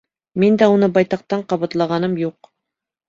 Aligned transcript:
Мин 0.43 0.55
дә 0.61 0.69
уны 0.77 0.89
байтаҡтан 0.95 1.43
ҡабатлағаным 1.53 2.17
юҡ. 2.23 2.51